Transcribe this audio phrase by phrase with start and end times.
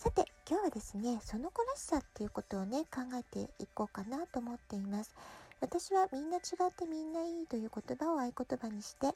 [0.00, 5.14] さて今日はですねその子らしさっていうことをね考えていこうかなと思っています。
[5.60, 9.08] 私はみんな違ってみんないいという言葉を合言葉にして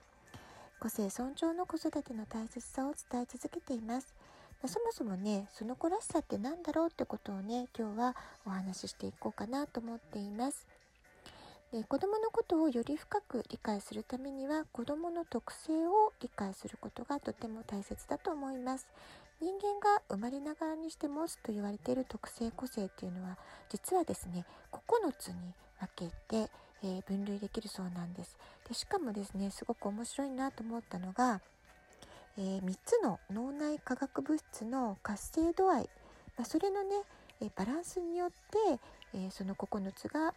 [0.81, 4.15] 個性尊重の子育ての大切さを伝え続けています。
[4.63, 8.15] まそもそもねその子らしさって何だろうってことをね今日は
[8.45, 10.67] お話ししていこうかなと思っています。
[11.73, 18.87] で子供のことをより深く理解するためには子供の特性を理解することがとても大切だと思います。
[19.41, 23.37] 人間が生まれながらにして持つと言われている特性個性っていうのは
[23.69, 25.35] 実はですね9つに
[25.81, 26.51] 分けて、
[26.83, 28.37] えー分類できるそうなんです。
[28.69, 31.41] でしかもですねすごく面白いなと思ったのが、
[32.39, 35.91] え3つの脳内化学物質の活性度合い、
[36.37, 36.97] まあ、それのね、
[37.41, 38.35] えーバランスによって、
[39.15, 40.35] えーその9つが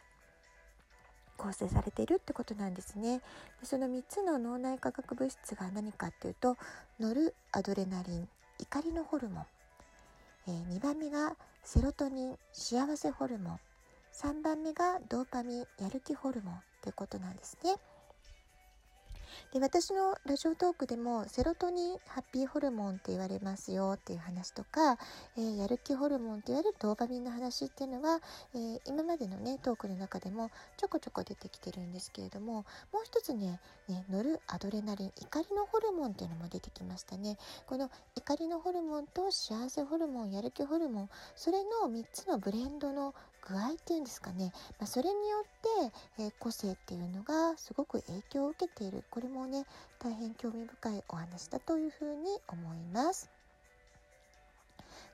[1.38, 3.20] 構成されているってことなんですね。
[3.60, 6.58] でその3つの脳内化学物質が何かっていうと
[7.00, 8.30] ノルアドレナリン。
[8.60, 9.46] 怒りのホルモン、
[10.48, 13.60] え2番目がセロトニン幸せホルモン
[14.14, 17.76] 3番目がドーパミンやる気ホルモンってことなんですね。
[19.54, 24.98] で私のラジオトークでもセロトニンハッピーホルモンって言われますよっていう話とか、
[25.38, 28.20] えーやる気ホルモンって言われるドーパミンの話っていうのは、
[28.54, 32.66] えー今までのねトークの中でもちょこちょこ出てきてるんですけれどももう
[33.06, 37.38] 一つねねノルアドレナリン怒りのホルモンっていうのも出てきましたね。
[37.66, 43.14] この怒りのホルモンと幸せホルモンやる気ホルモンそれの3つのブレンドの
[43.48, 49.66] 具合っていうんですかね、まあ、それによって、えー個性っていうのがすごく影響を受けているこれもね
[50.00, 53.30] 大変興味深いお話だというふうに思います。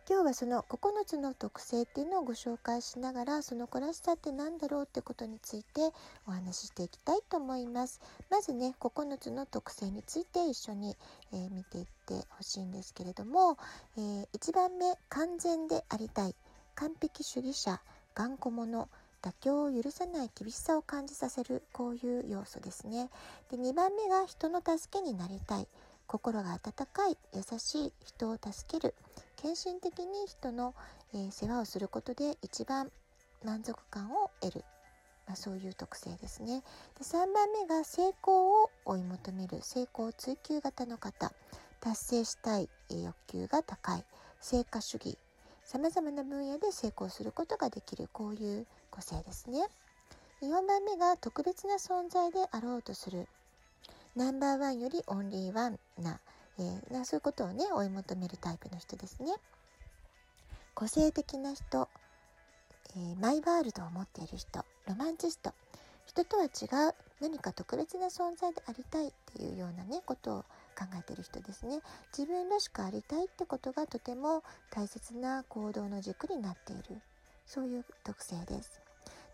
[0.10, 5.80] 今日はその9つの特性っていうのをご紹介しながらその子らしさって何だろうってことについて
[6.28, 8.02] お話ししていきたいと思います。
[8.30, 10.98] まずね9つの特性について一緒に、
[11.32, 13.58] えー見ていってほしいんですけれども、
[13.98, 16.36] えー1番目完全でありたい
[16.76, 17.80] 完璧主義者
[18.16, 18.88] 頑固者
[19.22, 23.10] 妥協を許さない厳しさを感じさせるこういう要素ですね。
[23.50, 25.68] で2番目が人の助けになりたい。
[26.08, 28.94] 心が温かい優しい人を助ける。
[29.38, 30.76] 献身的に人の、
[31.14, 32.92] えー世話をすることで一番
[33.44, 34.66] 満足感を得る、
[35.28, 36.62] まあ、そういう特性ですね。
[36.98, 39.60] で3番目が成功を追い求める。
[39.62, 41.32] 成功追求型の方。
[41.80, 44.06] 達成したい、欲求が高い。
[44.40, 45.18] 成果主義。
[45.64, 49.60] さまざまな分野で成功することができるこういう個性ですね。
[50.42, 53.28] 4番目が特別な存在であろうとする。
[54.16, 56.20] ナンバーワンよりオンリーワンな,、
[56.60, 59.34] えーなそういうことをね追い求めるタイプの人ですね。
[60.76, 61.88] 個性的な人、
[62.96, 65.54] えーマイワールドを持っている人ロマンチスト。
[66.06, 71.80] 人とは違う何か特別な存在でありたいっていうようなねことを考えてる人ですね。
[72.18, 77.02] 自分らしくありたいってことがとても大切な行動の軸になっている。
[77.46, 78.82] そういう特性です。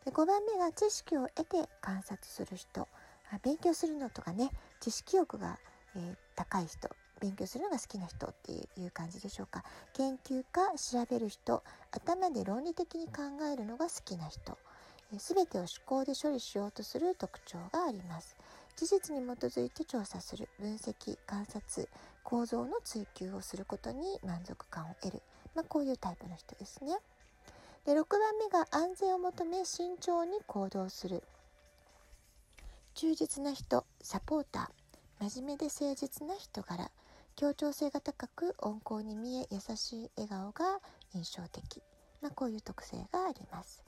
[0.05, 2.87] で5番目が知識を得て観察する人。
[3.31, 4.49] あ勉強するのとかね。
[4.79, 5.59] 知識欲が、
[5.95, 6.89] えー高い人。
[7.19, 9.63] 勉強するのが好きな人っていう感じでしょうか。
[9.93, 11.63] 研究家調べる人。
[11.91, 14.57] 頭で論理的に考えるのが好きな人。
[15.11, 18.37] え全てを思考で処理しようとする特徴があります。
[18.79, 21.89] 事実に基づいて調査する分析観察
[22.23, 25.21] 構造の追求をすることに満足感を得る、
[25.53, 26.93] まあ、こういうタイプの人ですね。
[27.85, 31.23] で6番目が安全を求め慎重に行動する。
[32.93, 35.29] 忠実な人サポーター。
[35.29, 36.89] 真面目で誠実な人柄。
[37.35, 40.79] 協調性が高く温厚に見え優しい笑顔が
[41.13, 41.83] 印象的、
[42.21, 43.83] まあ、こういう特性があります。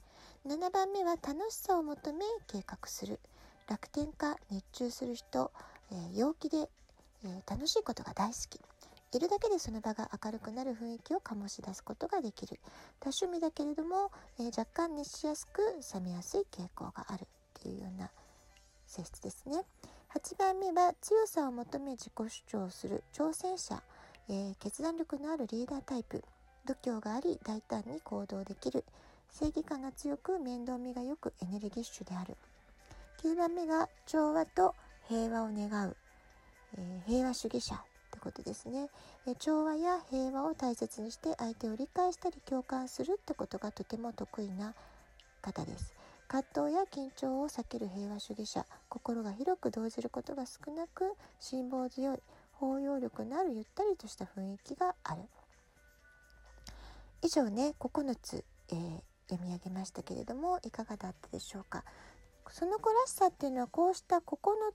[0.46, 3.20] 7番目は楽しさを求め計画する。
[3.68, 5.50] 楽天家熱中する人、
[5.90, 6.68] えー陽気で、
[7.24, 8.60] えー楽しいことが大好き。
[9.14, 12.58] いるだけでその場が明るくなる雰囲気を醸し出すことができる。
[12.98, 15.60] 多趣味だけれども、えー若干熱しやすく
[15.94, 17.26] 冷めやすい傾向があるっ
[17.62, 18.10] ていうような
[18.86, 19.62] 性質ですね。
[20.14, 23.82] 8番目は強さを求め自己主張する挑戦者、
[24.28, 26.24] えー決断力のあるリーダータイプ。
[26.64, 28.84] 度胸があり大胆に行動できる。
[29.30, 32.36] 正義感が強く面倒見がよくエネルギッシュである。
[33.24, 34.74] 9番目が調和と
[35.08, 35.96] 平和を願う、
[36.76, 37.78] えー平和主義者っ
[38.10, 38.88] てことですね、
[39.26, 44.74] え調和や平和を大切にして相手を理解したり共感するってことがとても得意な
[45.40, 45.94] 方です。
[46.28, 52.18] 葛藤や緊張を避ける平和主義者心が広く動じることが少なく辛抱強い
[52.52, 55.22] 包容力のあるゆったりとした雰囲気がある。
[57.22, 61.84] 以上ね9つ、えー、読み上げましたけれどもいかがだったでしょうか？
[62.52, 64.22] その子らしさっていうのはこうした9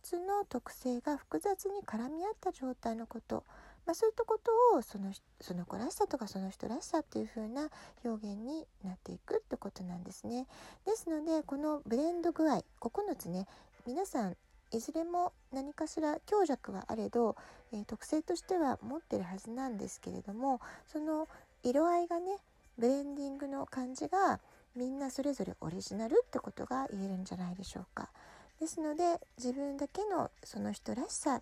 [0.02, 3.44] つの特性が複雑に絡み合った状態のこと
[3.88, 7.70] まあ、そういったことをそのその子らしさとかその人らしさっていう風な
[8.04, 10.46] 表現になっていくってことなんですね。
[10.86, 13.48] ですのでこのブレンド具合9つね
[13.86, 14.36] 皆さん
[14.74, 17.38] いずれも何かしら強弱はあれど、
[17.72, 20.60] えー、特性としては持ってるはずなんですけれども
[20.92, 21.30] その
[21.64, 22.36] 色合いがね
[22.78, 24.42] ブレンディングの感じが
[24.78, 28.10] みんなそれぞれオリジナルってことが言えるんじゃないでしょうか。
[28.60, 31.42] ですので自分だけのその人らしさ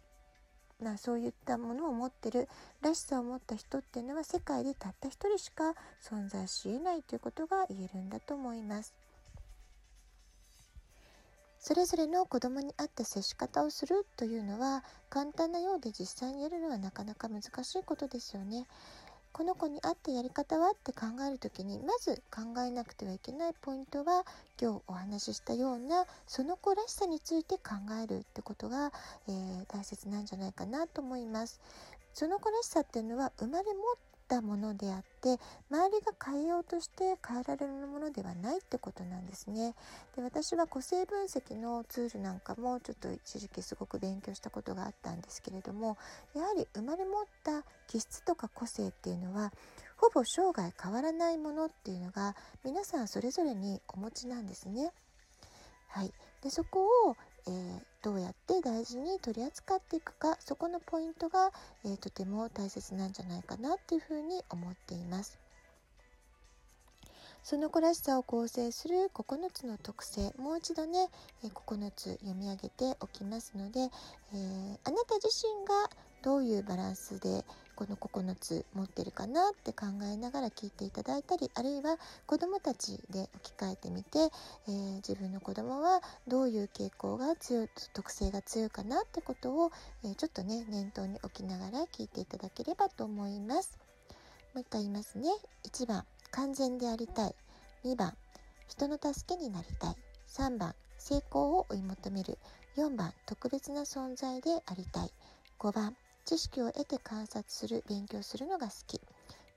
[0.81, 2.49] まあ、そういったものを持ってる
[2.81, 5.73] らしさを持った人っていうのは世界でたった一人しか
[6.03, 8.93] 存在しえないということが言えるんだと思います。
[11.59, 18.67] それぞれの子供に合った接し方をするというのは簡単なようで実際にやるのはなかなか難しいことですよね。
[19.35, 24.23] この子に合ったやり方はって考える時にまず考えなくてはいけないポイントは
[24.57, 27.71] 今日お話ししたようなその子らしさについて考
[28.01, 28.93] えるってことが、
[29.27, 31.59] えー、大切なんじゃないかなと思います。
[32.13, 33.73] その子らしさっていうのは生まれ持
[34.25, 35.39] ったものであって
[35.69, 39.75] 周りが変えようとして変えられるものではないってことなんですね。
[40.15, 45.97] で私は個性分析のツールなんかもちょっと一時期すごく勉強したことがあったんですけれども
[46.33, 49.53] やはり生まれ持った気質とか個性っていうのは
[49.97, 54.91] ほぼ生涯変わらないものっていうのが皆さんそれぞれにお持ちなんですね。
[55.87, 56.11] はい、
[56.41, 57.15] でそこを、
[57.47, 61.49] えー、どうやって大事に取り扱っていくかそこのポイントが、
[61.83, 65.39] えー、とても大切なんじゃないかなっていうふうに思っています。
[67.41, 71.09] その子らしさを構成する9つの特性もう一度ね、
[71.43, 75.89] え9つ読み上げておきますので、えー、あなた自身が
[76.21, 77.43] どういうバランスで
[77.75, 89.71] この9つ持ってるかなって考えながら聞いていただいたりあるいは子どもたちで置き換えてみて、えー、自分の子どもはどういう傾向が強い特性が強いかなってことを、
[90.03, 93.77] えー、ちょっとね念頭に置きながら聞いていただければと思います。
[94.53, 95.29] もう一回言いますね。
[95.65, 97.35] 1番完全でありたい
[97.83, 98.13] 2番
[98.67, 99.95] 人の助けになりたい
[100.29, 102.37] 3番成功を追い求める
[102.77, 105.11] 4番特別な存在でありたい
[105.59, 105.95] 5番
[106.25, 108.99] 知識を得て観察する勉強するのが好き。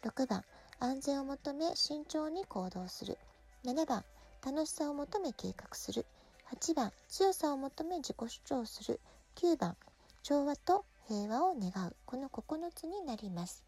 [0.03, 0.44] 6番
[0.79, 3.17] 安全を求め慎重に行動する。
[3.65, 4.05] 7番
[4.44, 6.05] 楽しさを求め計画する。
[6.53, 9.00] 8番強さを求め自己主張する。
[9.37, 9.76] 9番
[10.23, 11.97] 調和と平和を願う。
[12.05, 13.68] この9つになります。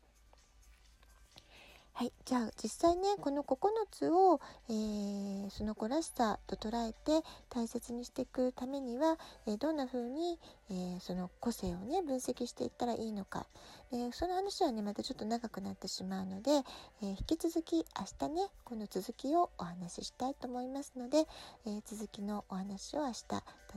[1.93, 3.57] はい、じゃあ実際ねこの9
[3.91, 4.41] つを、
[4.71, 10.39] えー、その子らしさと捉えて大切にしていくためには、えー、どんな風に、
[10.71, 13.47] えー、その個性をね分析していったらいいのか、
[13.93, 16.51] えその話はねまたちょっと長くなってしまうので、
[17.03, 17.85] え引き続き明
[18.29, 21.19] 日ねこの続きをお話ししたいと思いますので、
[21.67, 23.25] え続きのお話を明日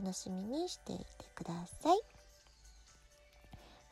[0.00, 1.52] 楽しみにしていてくだ
[1.82, 2.13] さい。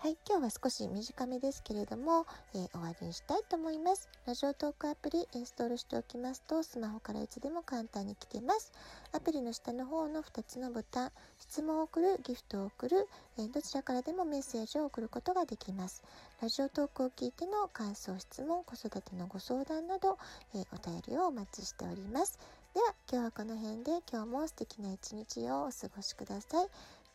[0.02, 2.26] はい、今日は少し短めですけれども、
[2.56, 4.08] えー、終わりにしたいと思います。
[4.26, 8.72] ラジオトークアプリインストールしておきますと、スマホからいつでも簡単に聞けます。
[9.12, 16.02] アプリの下の方の2つのボタン、質問を送る、ギフトを送る、えー、どちらからでもメッセージを送ることができます。
[16.40, 20.18] ラジオトークを聞いての感想、質問、子育てのご相談など、
[20.56, 22.40] えー、お便りをお待ちしております。
[22.74, 26.66] では、今日はこの辺で今日も素敵な一日をお過ごしください。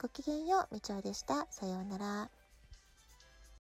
[0.02, 1.48] ごきげんよう、みちおでした。
[1.50, 2.37] さようなら。